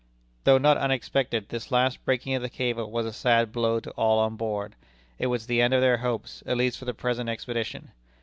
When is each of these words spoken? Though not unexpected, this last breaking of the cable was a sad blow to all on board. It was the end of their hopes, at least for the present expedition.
Though 0.45 0.57
not 0.57 0.77
unexpected, 0.79 1.49
this 1.49 1.71
last 1.71 2.03
breaking 2.05 2.33
of 2.33 2.41
the 2.41 2.49
cable 2.49 2.89
was 2.89 3.05
a 3.05 3.13
sad 3.13 3.51
blow 3.51 3.79
to 3.81 3.91
all 3.91 4.17
on 4.17 4.35
board. 4.35 4.73
It 5.19 5.27
was 5.27 5.45
the 5.45 5.61
end 5.61 5.75
of 5.75 5.81
their 5.81 5.97
hopes, 5.97 6.41
at 6.47 6.57
least 6.57 6.79
for 6.79 6.85
the 6.85 6.95
present 6.95 7.29
expedition. 7.29 7.91